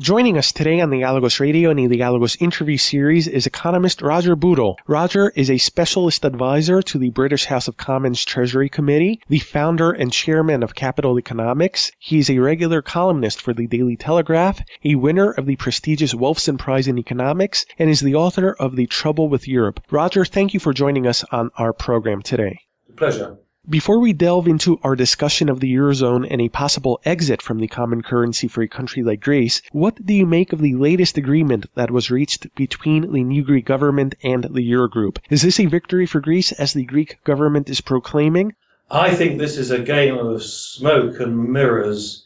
[0.00, 4.34] Joining us today on the Dialogos Radio and the Dialogos interview series is economist Roger
[4.34, 4.78] Bootle.
[4.86, 9.90] Roger is a specialist advisor to the British House of Commons Treasury Committee, the founder
[9.90, 11.92] and chairman of Capital Economics.
[11.98, 16.58] He is a regular columnist for the Daily Telegraph, a winner of the prestigious Wolfson
[16.58, 19.80] Prize in Economics, and is the author of The Trouble with Europe.
[19.90, 22.58] Roger, thank you for joining us on our program today.
[22.96, 23.36] Pleasure.
[23.68, 27.68] Before we delve into our discussion of the Eurozone and a possible exit from the
[27.68, 31.66] common currency for a country like Greece, what do you make of the latest agreement
[31.74, 35.18] that was reached between the new Greek government and the Eurogroup?
[35.28, 38.54] Is this a victory for Greece as the Greek government is proclaiming?
[38.90, 42.24] I think this is a game of smoke and mirrors.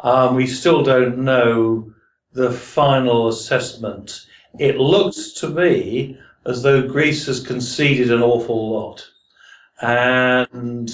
[0.00, 1.94] Um, we still don't know
[2.34, 4.26] the final assessment.
[4.58, 9.08] It looks to me as though Greece has conceded an awful lot
[9.80, 10.90] and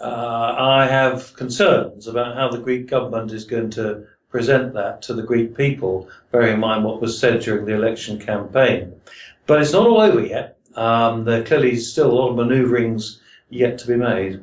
[0.00, 5.14] uh, I have concerns about how the Greek government is going to present that to
[5.14, 9.00] the Greek people, bearing in mind what was said during the election campaign.
[9.46, 10.58] But it's not all over yet.
[10.74, 13.18] Um, there clearly still a lot of manoeuvrings
[13.50, 14.42] yet to be made.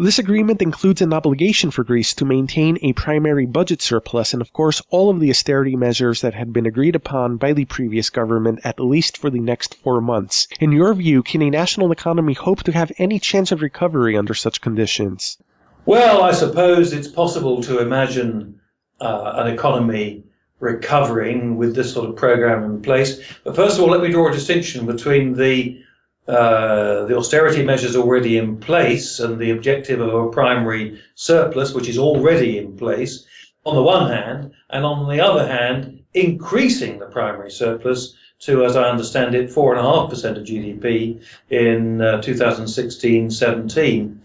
[0.00, 4.52] This agreement includes an obligation for Greece to maintain a primary budget surplus and of
[4.52, 8.60] course all of the austerity measures that had been agreed upon by the previous government
[8.62, 10.46] at least for the next four months.
[10.60, 14.34] In your view, can a national economy hope to have any chance of recovery under
[14.34, 15.36] such conditions?
[15.84, 18.60] Well, I suppose it's possible to imagine
[19.00, 20.22] uh, an economy
[20.60, 23.20] recovering with this sort of program in place.
[23.42, 25.82] But first of all, let me draw a distinction between the
[26.28, 31.88] uh, the austerity measures already in place and the objective of a primary surplus, which
[31.88, 33.26] is already in place,
[33.64, 38.76] on the one hand, and on the other hand, increasing the primary surplus to, as
[38.76, 44.20] I understand it, 4.5% of GDP in uh, 2016 17.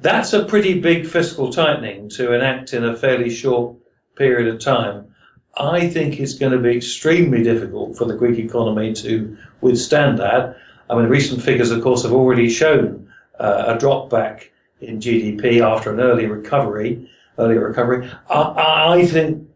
[0.00, 3.76] That's a pretty big fiscal tightening to enact in a fairly short
[4.16, 5.14] period of time.
[5.54, 10.56] I think it's going to be extremely difficult for the Greek economy to withstand that.
[10.92, 13.08] I mean, recent figures, of course, have already shown
[13.40, 17.08] uh, a drop back in GDP after an early recovery.
[17.38, 18.10] Earlier recovery.
[18.28, 19.48] I, I think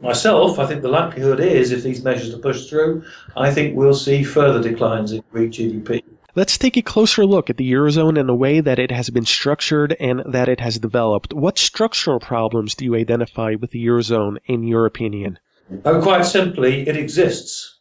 [0.00, 3.04] myself, I think the likelihood is, if these measures are pushed through,
[3.36, 6.02] I think we'll see further declines in Greek GDP.
[6.34, 9.26] Let's take a closer look at the Eurozone and the way that it has been
[9.26, 11.32] structured and that it has developed.
[11.32, 15.38] What structural problems do you identify with the Eurozone, in your opinion?
[15.84, 17.79] Oh, quite simply, it exists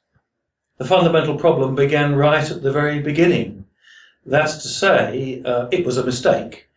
[0.79, 3.65] the fundamental problem began right at the very beginning.
[4.25, 6.67] That's to say, uh, it was a mistake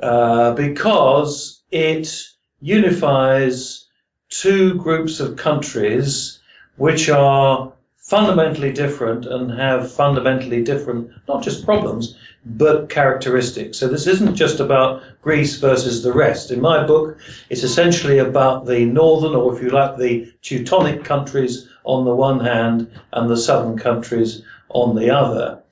[0.00, 2.08] uh, because it
[2.60, 3.86] unifies
[4.30, 6.38] two groups of countries
[6.76, 7.72] which are
[8.08, 13.76] fundamentally different and have fundamentally different, not just problems, but characteristics.
[13.76, 16.50] So this isn't just about Greece versus the rest.
[16.50, 17.18] In my book,
[17.50, 22.40] it's essentially about the northern, or if you like, the Teutonic countries on the one
[22.40, 24.40] hand and the southern countries
[24.70, 25.62] on the other.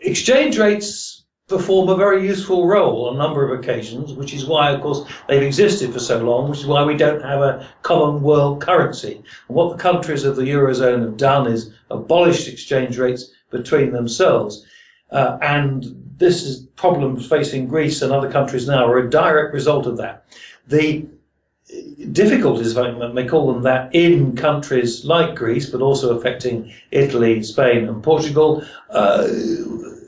[0.00, 1.17] Exchange rates
[1.48, 5.10] perform a very useful role on a number of occasions, which is why, of course,
[5.26, 9.22] they've existed for so long, which is why we don't have a common world currency.
[9.48, 14.66] And what the countries of the Eurozone have done is abolished exchange rates between themselves.
[15.10, 19.86] Uh, and this is problems facing Greece and other countries now are a direct result
[19.86, 20.24] of that.
[20.66, 21.06] The
[22.12, 27.42] difficulties, if I may call them that, in countries like Greece, but also affecting Italy,
[27.42, 29.26] Spain, and Portugal, uh,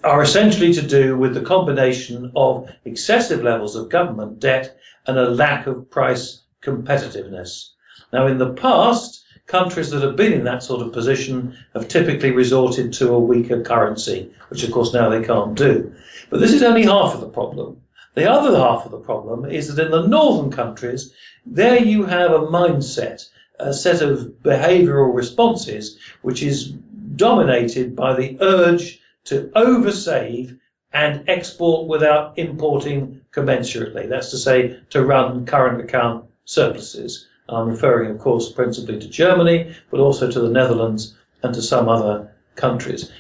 [0.03, 5.31] are essentially to do with the combination of excessive levels of government debt and a
[5.31, 7.71] lack of price competitiveness.
[8.13, 12.31] Now, in the past, countries that have been in that sort of position have typically
[12.31, 15.93] resorted to a weaker currency, which of course now they can't do.
[16.31, 17.81] But this is only half of the problem.
[18.15, 21.13] The other half of the problem is that in the northern countries,
[21.45, 23.29] there you have a mindset,
[23.59, 26.69] a set of behavioral responses, which is
[27.17, 30.59] dominated by the urge to oversave
[30.93, 34.09] and export without importing commensurately.
[34.09, 37.27] That's to say, to run current account surpluses.
[37.49, 41.89] I'm referring, of course, principally to Germany, but also to the Netherlands and to some
[41.89, 43.11] other countries.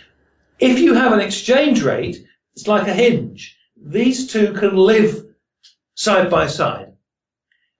[0.58, 3.56] If you have an exchange rate, it's like a hinge.
[3.76, 5.26] These two can live
[5.94, 6.92] side by side,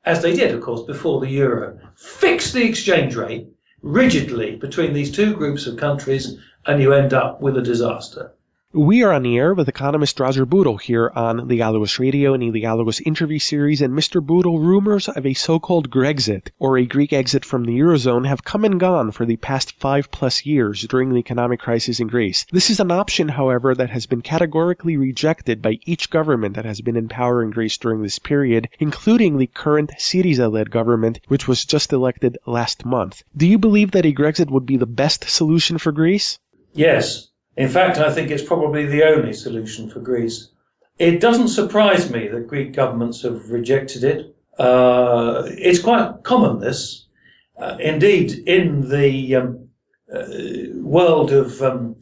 [0.04, 1.78] as they did, of course, before the euro.
[1.94, 3.48] Fix the exchange rate
[3.82, 6.36] rigidly between these two groups of countries
[6.66, 8.32] and you end up with a disaster.
[8.72, 12.60] We are on the air with economist Roger Bootle here on Dialogos Radio and the
[12.60, 13.80] Dialogos interview series.
[13.80, 14.24] And Mr.
[14.24, 18.64] Bootle, rumors of a so-called Grexit or a Greek exit from the Eurozone have come
[18.64, 22.46] and gone for the past five plus years during the economic crisis in Greece.
[22.52, 26.80] This is an option, however, that has been categorically rejected by each government that has
[26.80, 31.64] been in power in Greece during this period, including the current Syriza-led government, which was
[31.64, 33.24] just elected last month.
[33.36, 36.38] Do you believe that a Grexit would be the best solution for Greece?
[36.72, 37.29] Yes,
[37.60, 40.48] in fact, I think it's probably the only solution for Greece.
[40.98, 44.34] It doesn't surprise me that Greek governments have rejected it.
[44.58, 47.06] Uh, it's quite common, this.
[47.58, 49.68] Uh, indeed, in the um,
[50.10, 50.24] uh,
[50.76, 51.96] world of um,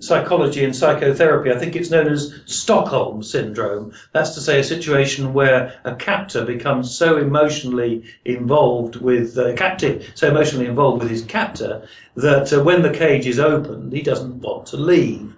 [0.00, 3.92] psychology and psychotherapy, I think it's known as Stockholm syndrome.
[4.12, 10.12] That's to say, a situation where a captor becomes so emotionally involved with uh, captive,
[10.14, 14.40] so emotionally involved with his captor that uh, when the cage is opened, he doesn't
[14.40, 15.34] want to leave.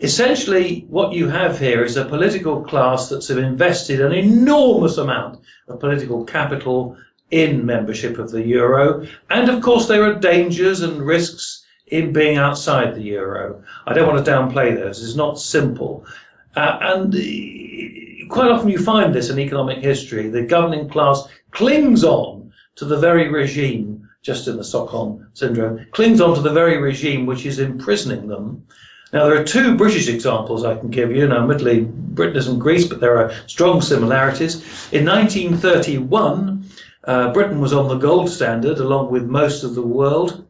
[0.00, 5.80] Essentially, what you have here is a political class that's invested an enormous amount of
[5.80, 6.96] political capital
[7.30, 11.63] in membership of the euro, and of course there are dangers and risks
[11.94, 13.62] in being outside the euro.
[13.86, 15.02] I don't want to downplay those.
[15.02, 16.06] It's not simple.
[16.56, 17.12] Uh, and
[18.28, 20.28] quite often you find this in economic history.
[20.28, 26.20] The governing class clings on to the very regime, just in the Stockholm syndrome, clings
[26.20, 28.66] on to the very regime which is imprisoning them.
[29.12, 31.28] Now, there are two British examples I can give you.
[31.28, 34.56] Now, admittedly, Britain isn't Greece, but there are strong similarities.
[34.90, 36.68] In 1931,
[37.04, 40.44] uh, Britain was on the gold standard along with most of the world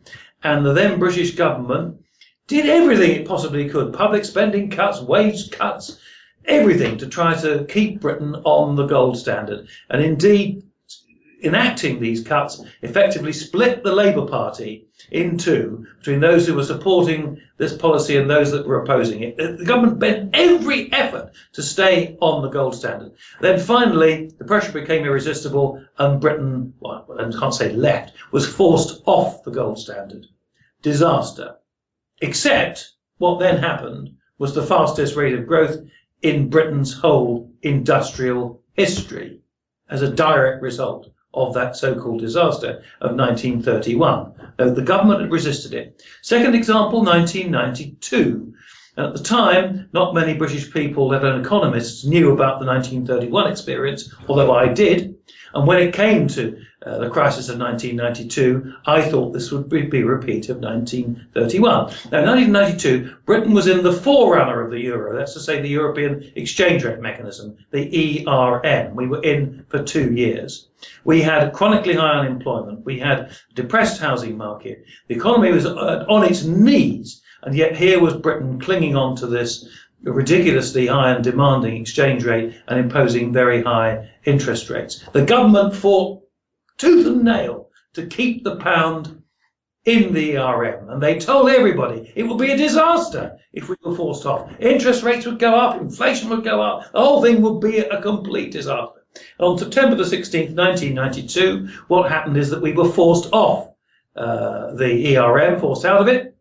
[0.44, 2.02] and the then British government
[2.46, 5.98] did everything it possibly could public spending cuts, wage cuts,
[6.44, 9.66] everything to try to keep Britain on the gold standard.
[9.88, 10.62] And indeed,
[11.42, 17.40] enacting these cuts effectively split the Labour Party in two between those who were supporting
[17.56, 19.36] this policy and those that were opposing it.
[19.36, 23.12] The government bent every effort to stay on the gold standard.
[23.40, 29.02] Then finally, the pressure became irresistible and Britain, well, I can't say left, was forced
[29.06, 30.26] off the gold standard
[30.84, 31.56] disaster.
[32.20, 35.78] Except what then happened was the fastest rate of growth
[36.22, 39.40] in Britain's whole industrial history
[39.88, 44.52] as a direct result of that so-called disaster of 1931.
[44.56, 46.02] the government had resisted it.
[46.22, 48.54] Second example, 1992.
[48.96, 54.14] At the time, not many British people, let alone economists, knew about the 1931 experience,
[54.28, 55.16] although I did.
[55.52, 60.00] And when it came to uh, the crisis of 1992, I thought this would be,
[60.00, 61.72] a repeat of 1931.
[62.12, 65.68] Now, in 1992, Britain was in the forerunner of the euro, that's to say the
[65.68, 68.94] European Exchange Rate Mechanism, the ERM.
[68.94, 70.68] We were in for two years.
[71.04, 72.84] We had chronically high unemployment.
[72.84, 74.84] We had depressed housing market.
[75.08, 77.22] The economy was uh, on its knees.
[77.44, 79.68] And yet here was Britain clinging on to this
[80.02, 85.04] ridiculously high and demanding exchange rate and imposing very high interest rates.
[85.12, 86.22] The government fought
[86.78, 89.22] tooth and nail to keep the pound
[89.84, 90.88] in the ERM.
[90.88, 94.50] And they told everybody it would be a disaster if we were forced off.
[94.58, 98.00] Interest rates would go up, inflation would go up, the whole thing would be a
[98.00, 99.04] complete disaster.
[99.38, 103.68] On September the 16th, 1992, what happened is that we were forced off
[104.16, 106.33] uh, the ERM, forced out of it.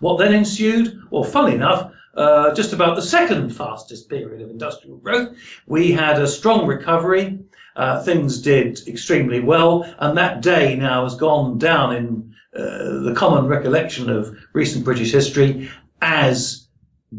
[0.00, 1.00] What then ensued?
[1.10, 5.36] Well, funnily enough, uh, just about the second fastest period of industrial growth.
[5.66, 7.38] We had a strong recovery
[7.76, 13.14] uh, things did extremely well, and that day now has gone down in uh, the
[13.16, 15.70] common recollection of recent British history
[16.02, 16.66] as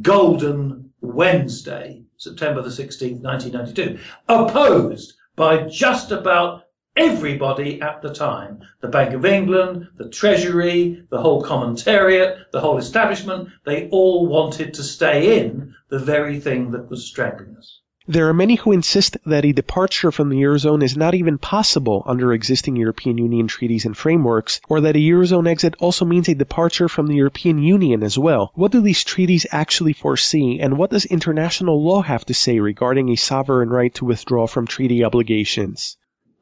[0.02, 6.61] Golden Wednesday, September the 16th, 1992, opposed by just about
[6.96, 8.62] everybody at the time.
[8.82, 14.74] The Bank of England, the Treasury, the whole commentariat, the whole establishment, they all wanted
[14.74, 17.80] to stay in the very thing that was strangling us.
[18.08, 22.04] There are many who insist that a departure from the Eurozone is not even possible
[22.08, 26.34] under existing European Union treaties and frameworks, or that a Eurozone exit also means a
[26.34, 28.52] departure from the European Union as well.
[28.56, 33.10] What do these treaties actually foresee, and what does international law have to say regarding
[33.10, 35.96] a sovereign right to withdraw from treaty obligations?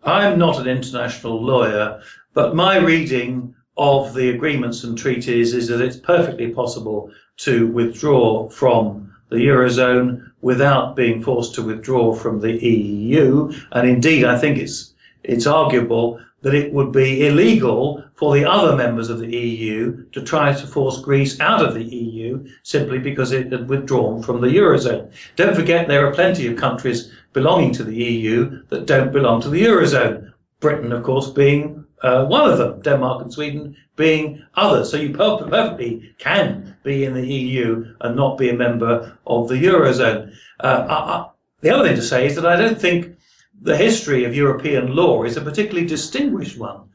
[0.04, 2.02] I'm not an international lawyer,
[2.34, 8.50] but my reading of the agreements and treaties is that it's perfectly possible to withdraw
[8.50, 13.52] from the Eurozone without being forced to withdraw from the EU.
[13.72, 18.76] And indeed, I think it's, it's arguable that it would be illegal for the other
[18.76, 23.32] members of the EU to try to force Greece out of the EU simply because
[23.32, 25.12] it had withdrawn from the Eurozone.
[25.36, 29.50] Don't forget there are plenty of countries belonging to the EU that don't belong to
[29.50, 30.34] the Eurozone.
[30.60, 34.90] Britain, of course, being Uh, one of them, Denmark and Sweden, being others.
[34.90, 39.56] So you perfectly can be in the EU and not be a member of the
[39.56, 40.34] Eurozone.
[40.60, 41.30] Uh, I,
[41.62, 43.18] the other thing to say is that I don't think
[43.62, 46.90] the history of European law is a particularly distinguished one.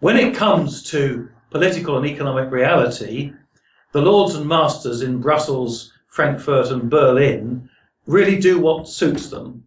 [0.00, 3.32] When it comes to political and economic reality,
[3.92, 7.68] the lords and masters in Brussels, Frankfurt, and Berlin
[8.06, 9.64] really do what suits them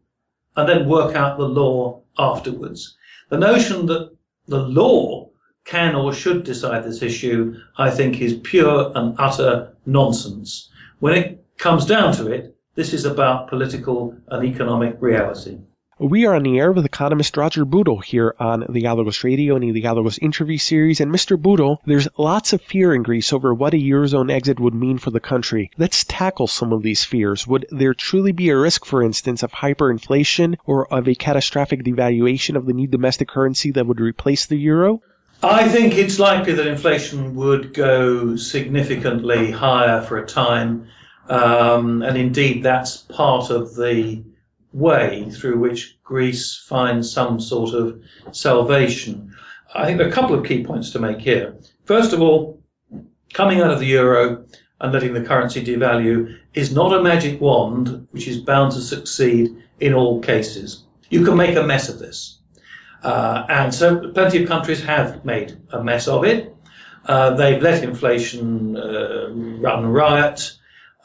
[0.59, 2.97] and then work out the law afterwards.
[3.29, 4.11] The notion that
[4.47, 5.29] the law
[5.63, 10.69] can or should decide this issue, I think, is pure and utter nonsense.
[10.99, 15.59] When it comes down to it, this is about political and economic reality.
[16.01, 19.65] We are on the air with economist Roger Bootle here on the Dialogos Radio and
[19.65, 21.01] the Dialogos interview series.
[21.01, 21.37] And Mr.
[21.37, 25.11] Bootle, there's lots of fear in Greece over what a Eurozone exit would mean for
[25.11, 25.69] the country.
[25.77, 27.45] Let's tackle some of these fears.
[27.47, 32.55] Would there truly be a risk, for instance, of hyperinflation or of a catastrophic devaluation
[32.55, 35.01] of the new domestic currency that would replace the euro?
[35.43, 40.87] I think it's likely that inflation would go significantly higher for a time.
[41.27, 44.23] Um, and indeed, that's part of the
[44.71, 49.35] way through which Greece finds some sort of salvation.
[49.73, 51.57] I think there are a couple of key points to make here.
[51.85, 52.61] First of all,
[53.33, 54.45] coming out of the euro
[54.81, 59.55] and letting the currency devalue is not a magic wand which is bound to succeed
[59.79, 60.83] in all cases.
[61.09, 62.39] You can make a mess of this.
[63.03, 66.55] Uh, and so plenty of countries have made a mess of it.
[67.05, 70.58] Uh, they've let inflation uh, run riot.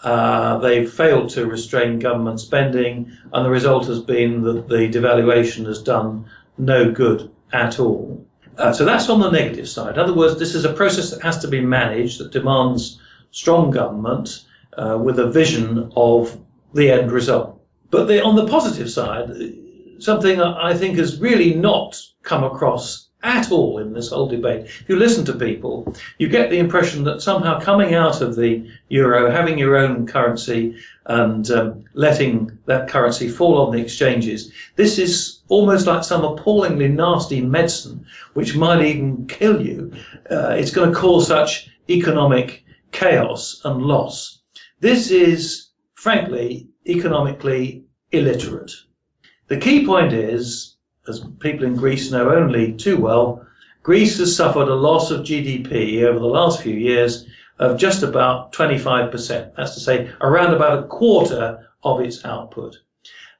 [0.04, 5.64] Uh, they've failed to restrain government spending, and the result has been that the devaluation
[5.64, 6.26] has done
[6.58, 8.26] no good at all.
[8.58, 9.94] Uh, so that's on the negative side.
[9.94, 13.70] In other words, this is a process that has to be managed, that demands strong
[13.70, 14.44] government
[14.76, 16.38] uh, with a vision of
[16.74, 17.60] the end result.
[17.90, 19.30] But the, on the positive side,
[20.00, 24.66] something I think has really not come across at all in this whole debate.
[24.66, 28.70] If you listen to people, you get the impression that somehow coming out of the
[28.88, 30.76] euro, having your own currency,
[31.06, 36.88] and um, letting that currency fall on the exchanges, this is almost like some appallingly
[36.88, 39.92] nasty medicine which might even kill you.
[40.30, 44.40] Uh, it's going to cause such economic chaos and loss.
[44.80, 48.72] This is, frankly, economically illiterate.
[49.48, 50.73] The key point is
[51.08, 53.46] as people in Greece know only too well,
[53.82, 57.26] Greece has suffered a loss of GDP over the last few years
[57.58, 59.54] of just about 25%.
[59.56, 62.78] That's to say, around about a quarter of its output.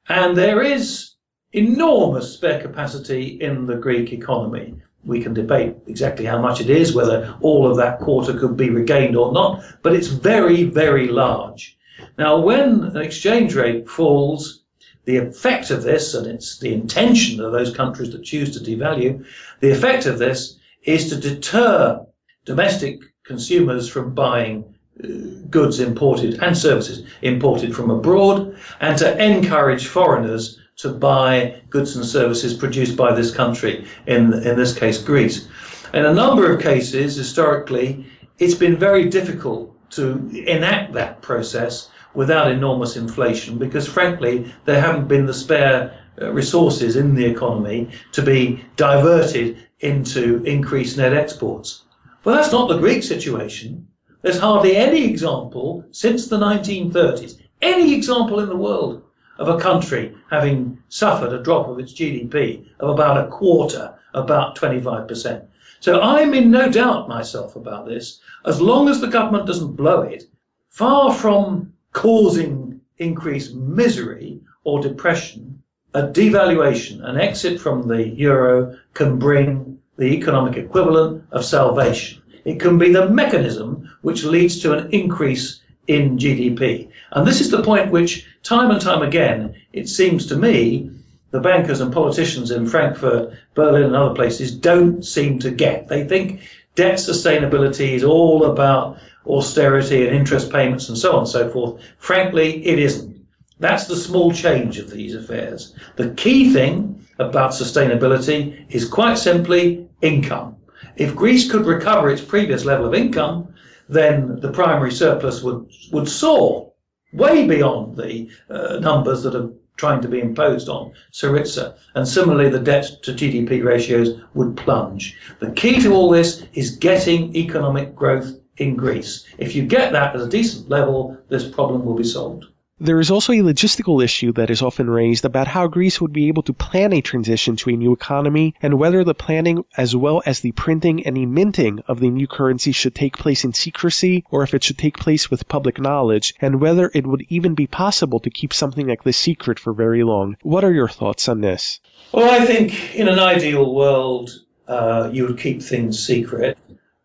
[0.09, 1.13] And there is
[1.53, 4.75] enormous spare capacity in the Greek economy.
[5.05, 8.71] We can debate exactly how much it is, whether all of that quarter could be
[8.71, 11.79] regained or not, but it's very, very large.
[12.19, 14.64] Now, when an exchange rate falls
[15.05, 19.25] the effect of this, and it's the intention of those countries that choose to devalue,
[19.61, 22.05] the effect of this is to deter
[22.45, 25.07] domestic consumers from buying uh,
[25.51, 32.05] goods imported and services imported from abroad and to encourage foreigners to buy goods and
[32.05, 35.49] services produced by this country, in, in this case, Greece.
[35.93, 38.07] In a number of cases, historically,
[38.39, 45.09] it's been very difficult to enact that process without enormous inflation because, frankly, there haven't
[45.09, 51.83] been the spare uh, resources in the economy to be diverted into increased net exports.
[52.23, 53.89] Well, that's not the Greek situation.
[54.23, 59.03] There's hardly any example since the 1930s, any example in the world
[59.39, 64.57] of a country having suffered a drop of its GDP of about a quarter, about
[64.57, 65.47] 25%.
[65.81, 68.21] So I'm in no doubt myself about this.
[68.47, 70.25] As long as the government doesn't blow it,
[70.71, 75.63] far from causing increased misery or depression,
[75.95, 82.21] a devaluation, an exit from the euro can bring the economic equivalent of salvation.
[82.45, 86.91] It can be the mechanism which leads to an increase in GDP.
[87.13, 90.91] And this is the point which, time and time again, it seems to me,
[91.31, 95.89] the bankers and politicians in Frankfurt, Berlin, and other places don't seem to get.
[95.89, 96.43] They think
[96.75, 101.83] debt sustainability is all about austerity and interest payments and so on and so forth.
[101.99, 103.27] Frankly, it isn't.
[103.59, 105.75] That's the small change of these affairs.
[105.97, 110.57] The key thing about sustainability is quite simply income.
[110.97, 113.55] If Greece could recover its previous level of income,
[113.89, 116.73] then the primary surplus would, would soar
[117.13, 121.77] way beyond the uh, numbers that are trying to be imposed on Syriza.
[121.95, 125.19] And similarly, the debt to GDP ratios would plunge.
[125.41, 129.25] The key to all this is getting economic growth in Greece.
[129.39, 132.47] If you get that at a decent level, this problem will be solved.
[132.81, 136.27] There is also a logistical issue that is often raised about how Greece would be
[136.27, 140.25] able to plan a transition to a new economy and whether the planning as well
[140.27, 144.25] as the printing and the minting of the new currency should take place in secrecy
[144.29, 147.69] or if it should take place with public knowledge and whether it would even be
[147.69, 150.37] possible to keep something like this secret for very long.
[150.43, 151.79] What are your thoughts on this?
[152.13, 154.31] Well, I think in an ideal world,
[154.67, 156.59] uh, you would keep things secret.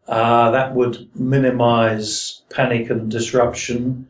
[0.10, 4.08] Uh, that would minimize panic and disruption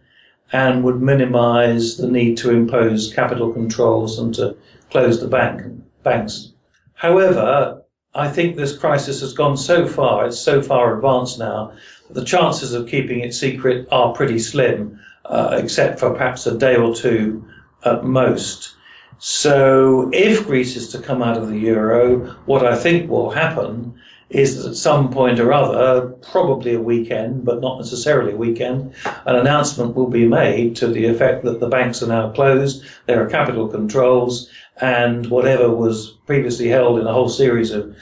[0.53, 4.55] and would minimize the need to impose capital controls and to
[4.91, 5.61] close the bank,
[6.01, 6.53] banks.
[6.93, 7.83] However,
[8.15, 11.73] I think this crisis has gone so far, it's so far advanced now,
[12.07, 16.57] that the chances of keeping it secret are pretty slim, uh, except for perhaps a
[16.57, 17.45] day or two
[17.83, 18.73] at most.
[19.17, 23.99] So if Greece is to come out of the euro, what I think will happen
[24.29, 28.93] is that at some point or other, probably a weekend, but not necessarily a weekend,
[29.25, 33.23] an announcement will be made to the effect that the banks are now closed, there
[33.23, 37.95] are capital controls, and whatever was previously held in a whole series of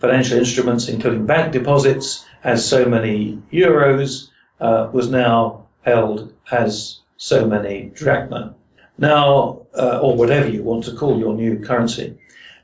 [0.00, 4.28] financial instruments, including bank deposits, as so many euros,
[4.60, 8.54] uh, was now held as so many drachma.
[8.96, 12.18] Now, uh, or whatever you want to call your new currency.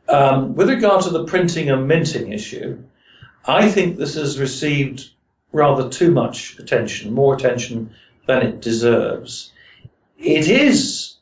[0.09, 2.83] Um, with regard to the printing and minting issue,
[3.45, 5.11] I think this has received
[5.53, 7.91] rather too much attention, more attention
[8.27, 9.53] than it deserves.
[10.19, 11.15] It is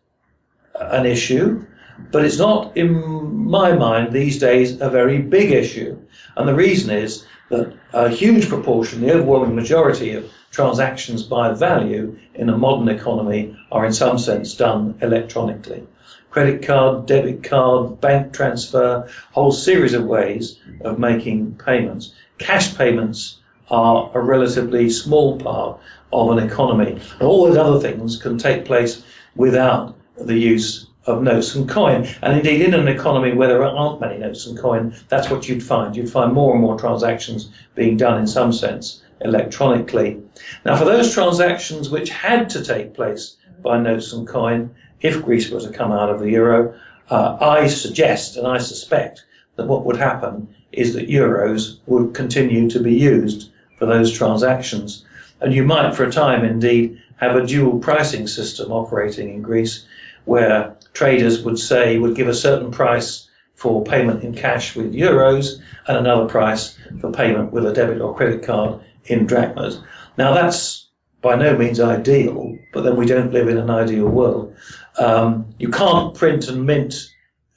[0.75, 1.65] an issue,
[2.11, 5.99] but it's not, in my mind, these days a very big issue.
[6.37, 12.19] And the reason is that a huge proportion, the overwhelming majority of transactions by value
[12.35, 15.87] in a modern economy are in some sense done electronically
[16.31, 22.13] credit card, debit card, bank transfer, whole series of ways of making payments.
[22.39, 23.39] Cash payments
[23.71, 25.81] are a relatively small part
[26.13, 26.93] of an economy.
[26.93, 29.03] And all those other things can take place
[29.35, 32.07] without the use of notes and coin.
[32.23, 35.63] And indeed, in an economy where there aren't many notes and coin, that's what you'd
[35.63, 35.97] find.
[35.97, 40.23] You'd find more and more transactions being done in some sense electronically.
[40.65, 45.51] Now, for those transactions which had to take place by notes and coin, if Greece
[45.51, 46.75] were to come out of the euro,
[47.11, 49.25] uh, I suggest and I suspect
[49.57, 55.05] that what would happen is that euros would continue to be used for those transactions.
[55.41, 59.87] And you might, for a time, indeed, have a dual pricing system operating in Greece
[60.25, 65.61] where traders would say, would give a certain price for payment in cash with euros
[65.87, 69.81] and another price for payment with a debit or credit card in drachmas.
[70.17, 70.88] Now, that's
[71.21, 74.57] by no means ideal, but then we don't live in an ideal world.
[74.99, 76.95] Um, you can't print and mint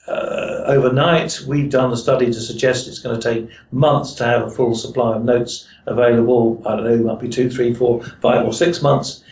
[0.07, 1.41] uh, overnight.
[1.47, 4.75] We've done a study to suggest it's going to take months to have a full
[4.75, 6.61] supply of notes available.
[6.65, 9.23] I don't know, it might be two, three, four, five, or six months.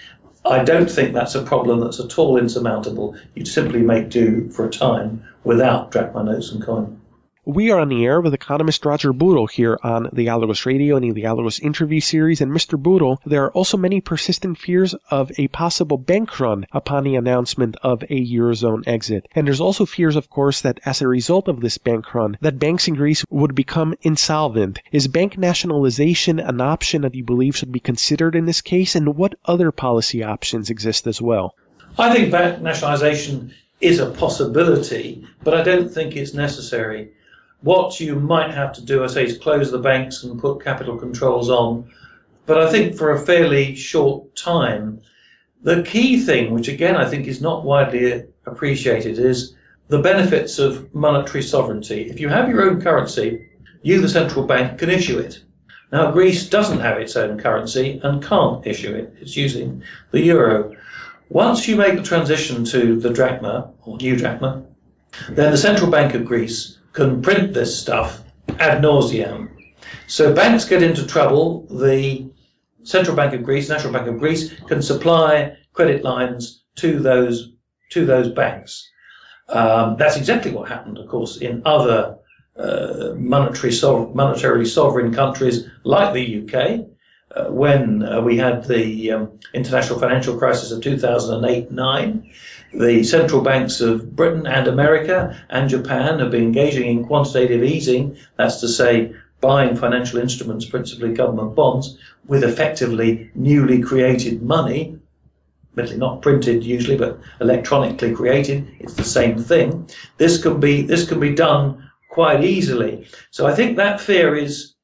[0.45, 3.15] I don't think that's a problem that's at all insurmountable.
[3.35, 6.98] You'd simply make do for a time without drachma notes and coin.
[7.45, 11.05] We are on the air with economist Roger Bootle here on the Dialogos Radio and
[11.05, 12.41] the Dialogos interview series.
[12.41, 12.77] And Mr.
[12.77, 17.77] Bootle, there are also many persistent fears of a possible bank run upon the announcement
[17.81, 19.25] of a Eurozone exit.
[19.33, 22.59] And there's also fears, of course, that as a result of this bank run, that
[22.59, 24.79] banks in Greece would become insolvent.
[24.91, 28.95] Is bank nationalization an option that you believe should be considered in this case?
[28.95, 31.55] And what other policy options exist as well?
[31.97, 37.11] I think bank nationalization is a possibility, but I don't think it's necessary.
[37.61, 40.97] What you might have to do, I say, is close the banks and put capital
[40.97, 41.91] controls on.
[42.45, 45.01] But I think for a fairly short time,
[45.61, 49.55] the key thing, which again I think is not widely appreciated, is
[49.89, 52.09] the benefits of monetary sovereignty.
[52.09, 53.49] If you have your own currency,
[53.81, 55.43] you, the central bank, can issue it.
[55.91, 59.15] Now, Greece doesn't have its own currency and can't issue it.
[59.19, 60.75] It's using the euro.
[61.29, 64.63] Once you make the transition to the drachma, or new drachma,
[65.29, 68.21] then the central bank of Greece can print this stuff
[68.59, 69.49] ad nauseam.
[70.07, 71.67] So banks get into trouble.
[71.69, 72.29] The
[72.83, 77.51] Central Bank of Greece, National Bank of Greece, can supply credit lines to those
[77.91, 78.89] to those banks.
[79.47, 82.17] Um, that's exactly what happened, of course, in other
[82.55, 86.85] uh, monetary monetarily sovereign countries like the UK.
[87.35, 92.33] Uh, when uh, we had the um, international financial crisis of 2008-9,
[92.73, 98.17] the central banks of Britain and America and Japan have been engaging in quantitative easing,
[98.35, 104.99] that's to say, buying financial instruments, principally government bonds, with effectively newly created money,
[105.71, 108.67] admittedly not printed usually, but electronically created.
[108.79, 109.89] It's the same thing.
[110.17, 113.07] This can be this can be done quite easily.
[113.31, 114.75] So I think that fear is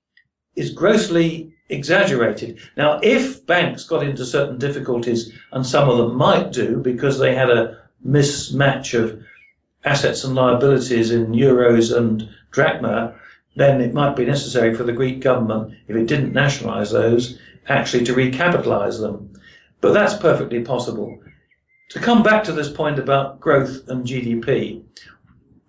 [0.55, 2.59] is grossly exaggerated.
[2.77, 7.33] Now, if banks got into certain difficulties, and some of them might do because they
[7.33, 9.23] had a mismatch of
[9.83, 13.15] assets and liabilities in euros and drachma,
[13.55, 18.05] then it might be necessary for the Greek government, if it didn't nationalise those, actually
[18.05, 19.33] to recapitalise them.
[19.81, 21.19] But that's perfectly possible.
[21.91, 24.83] To come back to this point about growth and GDP,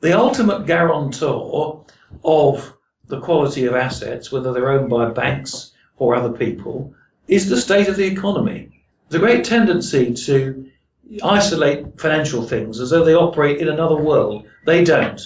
[0.01, 1.85] the ultimate guarantor
[2.25, 2.73] of
[3.07, 6.95] the quality of assets, whether they're owned by banks or other people,
[7.29, 8.83] is the state of the economy.
[9.09, 10.71] There's a great tendency to
[11.23, 14.47] isolate financial things as though they operate in another world.
[14.65, 15.21] They don't.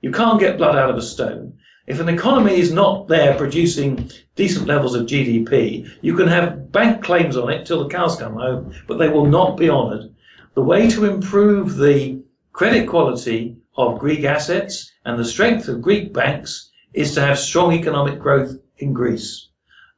[0.00, 1.58] You can't get blood out of a stone.
[1.86, 7.02] If an economy is not there producing decent levels of GDP, you can have bank
[7.02, 10.14] claims on it till the cows come home, but they will not be honoured.
[10.54, 16.12] The way to improve the credit quality of Greek assets and the strength of Greek
[16.12, 19.48] banks is to have strong economic growth in Greece.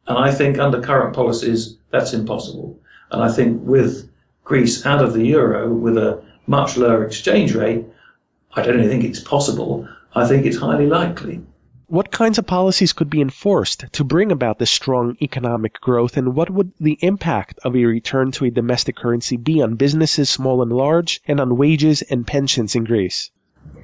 [0.07, 2.79] And I think under current policies, that's impossible.
[3.11, 4.09] And I think with
[4.45, 7.85] Greece out of the euro with a much lower exchange rate,
[8.55, 11.41] I don't think it's possible, I think it's highly likely.
[11.87, 16.37] What kinds of policies could be enforced to bring about this strong economic growth, and
[16.37, 20.63] what would the impact of a return to a domestic currency be on businesses, small
[20.63, 23.31] and large, and on wages and pensions in Greece?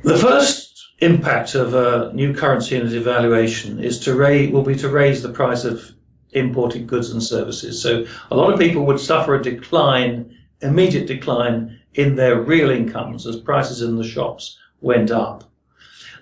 [0.04, 4.76] The first impact of a new currency and a devaluation is to raise, will be
[4.76, 5.92] to raise the price of
[6.36, 7.82] imported goods and services.
[7.82, 13.26] So a lot of people would suffer a decline, immediate decline in their real incomes
[13.26, 15.44] as prices in the shops went up.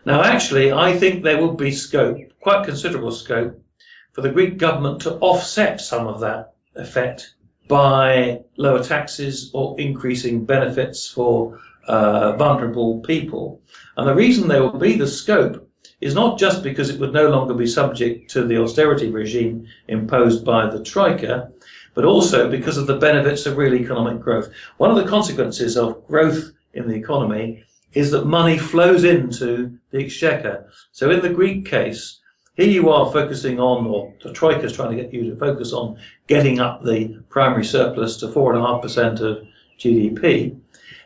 [0.05, 3.61] Now, actually, I think there will be scope, quite considerable scope,
[4.12, 7.35] for the Greek government to offset some of that effect
[7.66, 13.62] by lower taxes or increasing benefits for uh, vulnerable people.
[13.96, 15.63] And the reason there will be the scope
[16.01, 20.44] is not just because it would no longer be subject to the austerity regime imposed
[20.44, 21.51] by the Troika,
[21.94, 24.51] but also because of the benefits of real economic growth.
[24.77, 30.05] One of the consequences of growth in the economy is that money flows into the
[30.05, 30.70] exchequer.
[30.92, 32.20] So in the Greek case,
[32.55, 35.73] here you are focusing on, or the Troika is trying to get you to focus
[35.73, 39.47] on getting up the primary surplus to 4.5% of
[39.79, 40.61] GDP.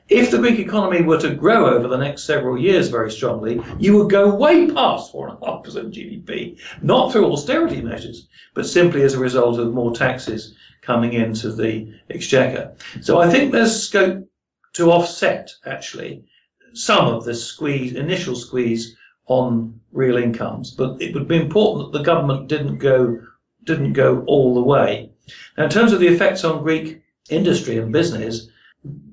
[0.08, 3.96] If the Greek economy were to grow over the next several years very strongly, you
[3.96, 9.58] would go way past 4.5% GDP, not through austerity measures, but simply as a result
[9.58, 12.74] of more taxes coming into the exchequer.
[13.02, 14.26] So I think there's scope
[14.74, 16.24] to offset, actually,
[16.72, 21.98] some of the squeeze, initial squeeze on real incomes, but it would be important that
[21.98, 23.20] the government didn't go
[23.64, 25.10] didn't go all the way.
[25.58, 28.48] Now, in terms of the effects on Greek industry and business,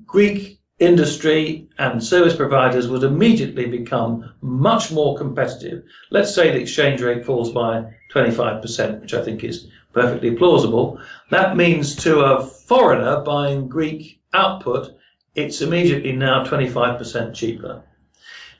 [0.06, 5.84] Greek industry and service providers would immediately become much more competitive.
[6.10, 11.00] Let's say the exchange rate falls by 25%, which I think is perfectly plausible.
[11.30, 14.94] That means to a foreigner buying Greek output,
[15.34, 17.82] it's immediately now 25% cheaper.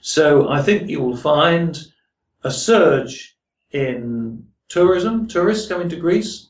[0.00, 1.79] So I think you will find
[2.42, 3.37] a surge
[3.72, 6.48] in tourism, tourists coming to Greece.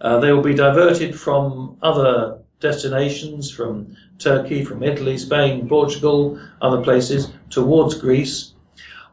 [0.00, 6.82] Uh, they will be diverted from other destinations, from Turkey, from Italy, Spain, Portugal, other
[6.82, 8.52] places, towards Greece.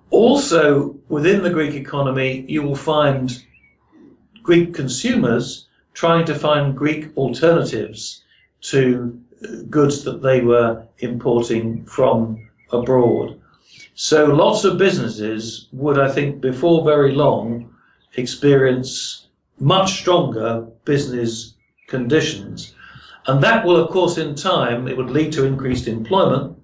[0.09, 3.43] Also, within the Greek economy, you will find
[4.43, 8.23] Greek consumers trying to find Greek alternatives
[8.61, 13.39] to uh, goods that they were importing from abroad.
[13.93, 17.73] So lots of businesses would, I think, before very long,
[18.15, 19.27] experience
[19.59, 21.53] much stronger business
[21.87, 22.73] conditions.
[23.27, 26.57] And that will, of course, in time, it would lead to increased employment.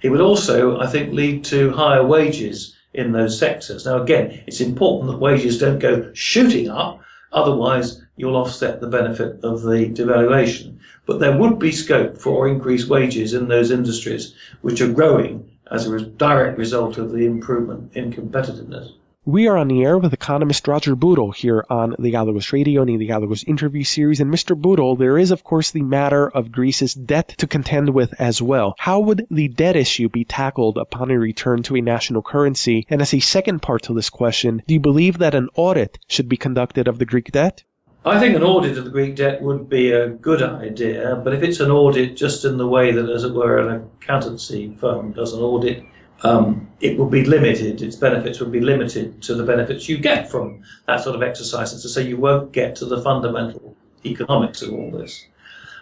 [0.00, 3.84] It would also, I think, lead to higher wages in those sectors.
[3.84, 7.00] Now, again, it's important that wages don't go shooting up.
[7.30, 10.78] Otherwise, you'll offset the benefit of the devaluation.
[11.04, 15.86] But there would be scope for increased wages in those industries which are growing as
[15.86, 18.92] a direct result of the improvement in competitiveness.
[19.28, 22.98] We are on the air with economist Roger Bootle here on the Dialogos Radio and
[22.98, 24.20] the Dialogos interview series.
[24.20, 24.58] And Mr.
[24.58, 28.74] Bootle, there is, of course, the matter of Greece's debt to contend with as well.
[28.78, 32.86] How would the debt issue be tackled upon a return to a national currency?
[32.88, 36.30] And as a second part to this question, do you believe that an audit should
[36.30, 37.64] be conducted of the Greek debt?
[38.06, 41.42] I think an audit of the Greek debt would be a good idea, but if
[41.42, 45.34] it's an audit just in the way that, as it were, an accountancy firm does
[45.34, 45.84] an audit,
[46.22, 47.82] um, it would be limited.
[47.82, 51.72] Its benefits would be limited to the benefits you get from that sort of exercise.
[51.72, 55.26] And to say you won't get to the fundamental economics of all this.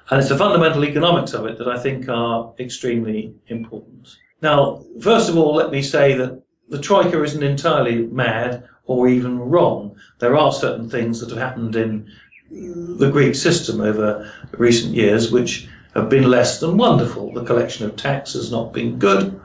[0.09, 4.17] And it's the fundamental economics of it that I think are extremely important.
[4.41, 9.39] Now, first of all, let me say that the Troika isn't entirely mad or even
[9.39, 9.97] wrong.
[10.19, 12.13] There are certain things that have happened in
[12.51, 17.33] the Greek system over recent years which have been less than wonderful.
[17.33, 19.41] The collection of tax has not been good.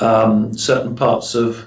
[0.00, 1.66] Um, certain parts of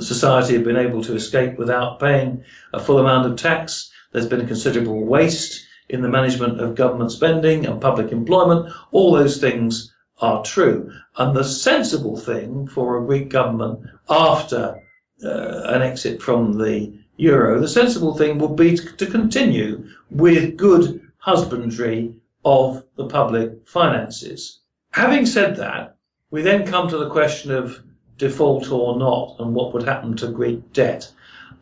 [0.00, 3.90] society have been able to escape without paying a full amount of tax.
[4.12, 8.74] There's been considerable waste in the management of government spending and public employment.
[8.90, 10.92] All those things are true.
[11.16, 14.82] And the sensible thing for a Greek government after
[15.24, 20.56] uh, an exit from the euro, the sensible thing would be to, to continue with
[20.56, 22.14] good husbandry
[22.48, 24.60] of the public finances.
[24.90, 25.96] Having said that,
[26.30, 27.78] we then come to the question of
[28.16, 31.12] default or not and what would happen to Greek debt.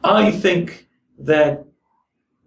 [0.05, 0.87] I think
[1.19, 1.65] there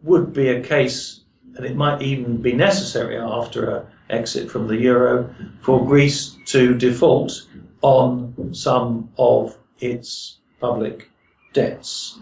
[0.04, 1.22] would be a case,
[1.56, 6.76] and it might even be necessary after an exit from the euro, for Greece to
[6.76, 7.46] default
[7.82, 11.10] on some of its public
[11.54, 12.18] debts.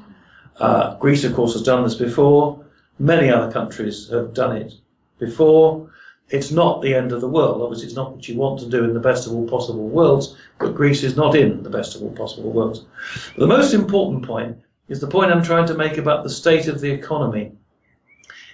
[0.59, 2.65] Uh, Greece, of course, has done this before.
[2.97, 4.73] Many other countries have done it
[5.19, 5.91] before.
[6.29, 7.61] It's not the end of the world.
[7.61, 10.35] Obviously, it's not what you want to do in the best of all possible worlds,
[10.59, 12.79] but Greece is not in the best of all possible worlds.
[13.33, 14.57] But the most important point
[14.89, 17.53] is the point I'm trying to make about the state of the economy.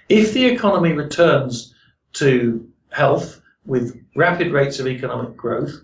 [0.08, 1.74] If the economy returns
[2.14, 5.74] to health with rapid rates of economic growth,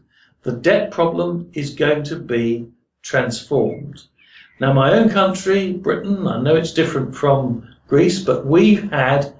[0.42, 2.70] the debt problem is going to be
[3.02, 4.02] transformed.
[4.60, 9.34] Now, my own country, Britain, I know it's different from Greece, but we've had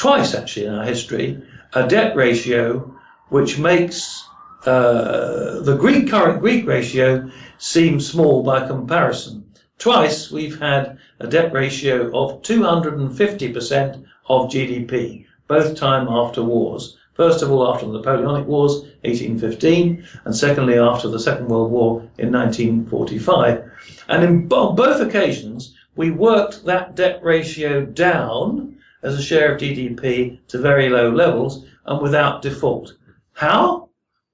[0.00, 1.42] twice actually in our history
[1.74, 4.26] a debt ratio which makes
[4.64, 9.44] uh, the Greek current Greek ratio seem small by comparison.
[9.78, 16.96] Twice we've had a debt ratio of 250% of GDP, both time after wars.
[17.12, 22.08] First of all, after the Napoleonic Wars, 1815, and secondly, after the Second World War
[22.16, 23.70] in 1945.
[24.08, 30.46] And in both occasions, we worked that debt ratio down as a share of GDP
[30.48, 32.94] to very low levels and without default.
[33.32, 33.88] How?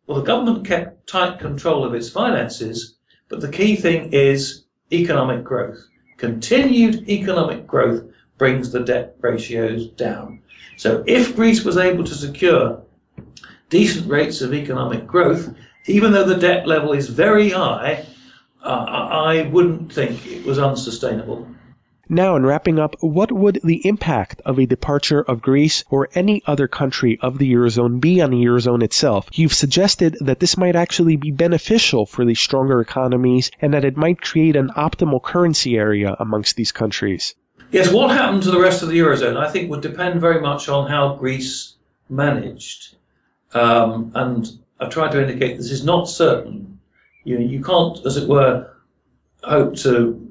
[0.07, 2.97] Well, the government kept tight control of its finances,
[3.29, 5.79] but the key thing is economic growth.
[6.17, 8.05] Continued economic growth
[8.39, 10.43] brings the debt ratios down.
[10.77, 12.83] So if Greece was able to secure
[13.71, 15.53] decent rates of economic growth,
[15.87, 18.05] even though the debt level is very high,
[18.63, 21.49] uh, I wouldn't think it was unsustainable.
[22.09, 26.41] Now, in wrapping up, what would the impact of a departure of Greece or any
[26.47, 29.29] other country of the Eurozone be on the Eurozone itself?
[29.33, 33.97] You've suggested that this might actually be beneficial for the stronger economies and that it
[33.97, 37.35] might create an optimal currency area amongst these countries.
[37.73, 40.69] Yes, what happened to the rest of the Eurozone, I think, would depend very much
[40.69, 41.75] on how Greece
[42.09, 42.95] managed.
[43.53, 46.79] Um, and I've tried to indicate this is not certain.
[47.25, 48.71] You, you can't, as it were,
[49.43, 50.26] hope to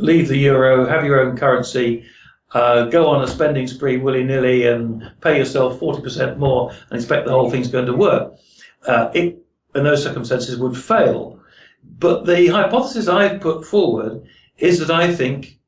[0.00, 2.06] leave the euro, have your own currency,
[2.52, 7.26] uh, go on a spending spree willy nilly and pay yourself 40% more and expect
[7.26, 8.38] the whole thing's going to work.
[8.86, 9.38] Uh, it,
[9.74, 11.40] in those circumstances, would fail.
[11.84, 14.24] But the hypothesis I've put forward
[14.58, 15.58] is that I think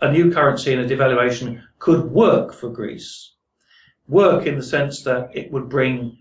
[0.00, 3.32] a new currency and a devaluation could work for Greece.
[4.06, 6.18] Work in the sense that it would bring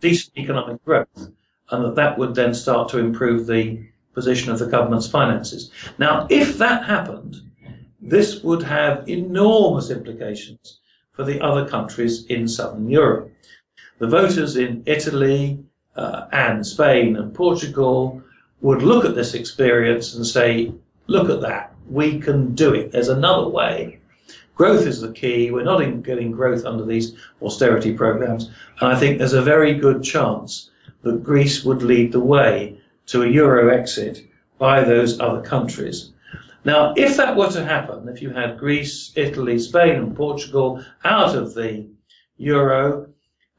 [0.00, 1.30] decent economic growth
[1.70, 5.70] and that that would then start to improve the position of the government's finances.
[5.98, 7.36] Now, if that happened,
[8.00, 10.80] this would have enormous implications
[11.12, 13.32] for the other countries in southern Europe.
[13.98, 18.22] The voters in Italy uh, and Spain and Portugal
[18.60, 20.72] would look at this experience and say,
[21.06, 22.92] look at that, we can do it.
[22.92, 24.00] There's another way.
[24.54, 25.50] Growth is the key.
[25.50, 28.50] We're not getting growth under these austerity programs.
[28.80, 30.70] And I think there's a very good chance
[31.02, 32.79] that Greece would lead the way
[33.10, 34.24] to a euro exit
[34.58, 36.12] by those other countries.
[36.64, 41.34] Now, if that were to happen, if you had Greece, Italy, Spain, and Portugal out
[41.34, 41.88] of the
[42.36, 43.08] euro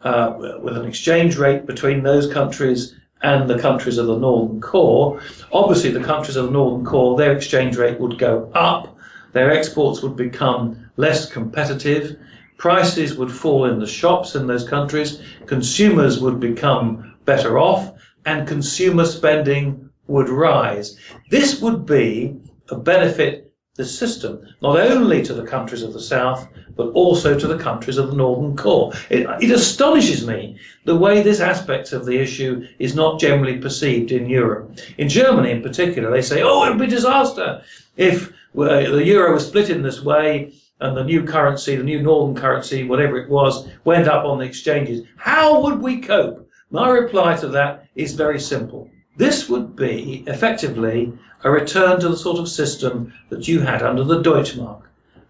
[0.01, 5.19] uh, with an exchange rate between those countries and the countries of the northern core,
[5.51, 8.95] obviously the countries of the northern core, their exchange rate would go up,
[9.33, 12.17] their exports would become less competitive,
[12.57, 17.93] prices would fall in the shops in those countries, consumers would become better off,
[18.25, 20.97] and consumer spending would rise.
[21.29, 26.47] This would be a benefit the system, not only to the countries of the south,
[26.75, 28.91] but also to the countries of the northern core.
[29.09, 34.11] It, it, astonishes me the way this aspect of the issue is not generally perceived
[34.11, 34.77] in Europe.
[34.97, 37.63] In Germany, in particular, they say, oh, it would be disaster
[37.95, 42.01] if uh, the euro was split in this way and the new currency, the new
[42.01, 45.07] northern currency, whatever it was, went up on the exchanges.
[45.15, 46.40] How would we cope?
[46.73, 48.89] My reply to that is very simple.
[49.17, 51.11] This would be effectively
[51.43, 54.83] a return to the sort of system that you had under the Deutschmark.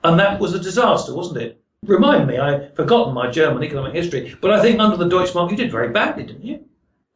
[0.03, 1.59] And that was a disaster, wasn't it?
[1.83, 5.57] Remind me, I've forgotten my German economic history, but I think under the Deutschmark you
[5.57, 6.63] did very badly, didn't you?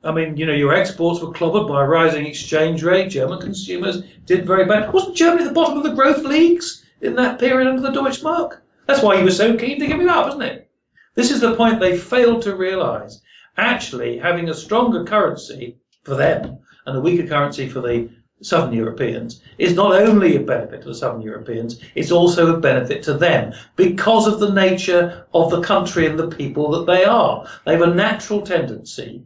[0.04, 3.10] I mean, you know, your exports were clobbered by a rising exchange rate.
[3.10, 4.92] German consumers did very bad.
[4.92, 8.60] Wasn't Germany at the bottom of the growth leagues in that period under the Deutschmark?
[8.88, 10.70] That's why you were so keen to give it up, wasn't it?
[11.14, 13.22] This is the point they failed to realise.
[13.58, 18.10] Actually, having a stronger currency for them and a weaker currency for the
[18.42, 23.04] Southern Europeans is not only a benefit to the Southern Europeans, it's also a benefit
[23.04, 27.48] to them because of the nature of the country and the people that they are.
[27.66, 29.24] They have a natural tendency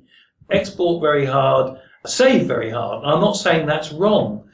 [0.50, 3.04] export very hard, save very hard.
[3.04, 4.50] I'm not saying that's wrong.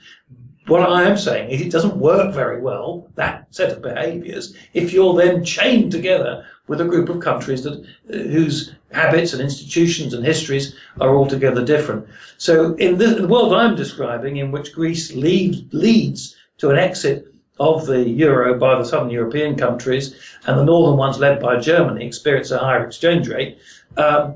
[0.68, 4.92] What I am saying is it doesn't work very well, that set of behaviours, if
[4.92, 10.14] you're then chained together with a group of countries that uh, whose habits and institutions
[10.14, 12.06] and histories are altogether different.
[12.38, 17.86] So in the, world I'm describing, in which Greece lead, leads to an exit of
[17.86, 20.14] the euro by the southern European countries,
[20.46, 23.58] and the northern ones led by Germany experience a higher exchange rate,
[23.96, 24.36] um,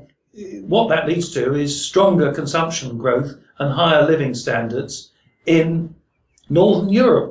[0.62, 5.10] what that leads to is stronger consumption growth and higher living standards
[5.44, 5.94] in
[6.48, 7.29] Northern Europe.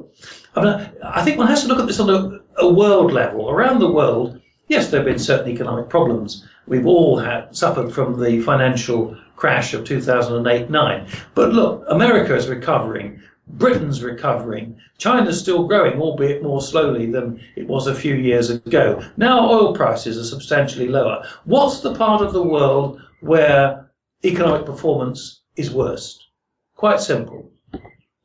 [0.59, 3.49] I mean, I think one has to look at this on a, a world level.
[3.49, 6.47] Around the world, yes, there have been certain economic problems.
[6.67, 11.09] We've all had suffered from the financial crash of 2008-9.
[11.33, 13.21] But look, America is recovering.
[13.47, 14.77] Britain's recovering.
[14.99, 19.01] China's still growing, albeit more slowly than it was a few years ago.
[19.17, 21.25] Now oil prices are substantially lower.
[21.45, 23.89] What's the part of the world where
[24.23, 26.27] economic performance is worst?
[26.75, 27.51] Quite simple.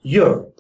[0.03, 0.54] Europe.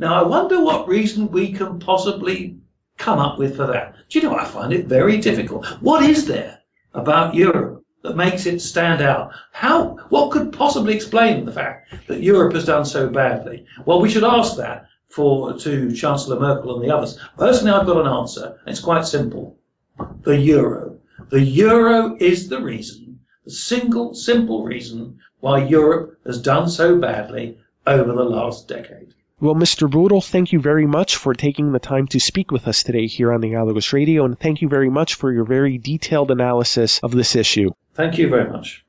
[0.00, 2.56] Now I wonder what reason we can possibly
[2.96, 3.96] come up with for that.
[4.08, 5.66] Do you know, I find it very difficult.
[5.82, 6.58] What is there
[6.94, 9.32] about Europe that makes it stand out?
[9.52, 13.66] How, what could possibly explain the fact that Europe has done so badly?
[13.84, 17.18] Well, we should ask that for to Chancellor Merkel and the others.
[17.36, 18.58] Personally, I've got an answer.
[18.66, 19.58] It's quite simple.
[20.22, 20.98] The euro.
[21.28, 27.58] The euro is the reason, the single simple reason why Europe has done so badly
[27.86, 29.12] over the last decade.
[29.42, 29.90] Well, Mr.
[29.90, 33.32] Bootle, thank you very much for taking the time to speak with us today here
[33.32, 37.12] on the Dialogos Radio, and thank you very much for your very detailed analysis of
[37.12, 37.70] this issue.
[37.94, 38.84] Thank you very much.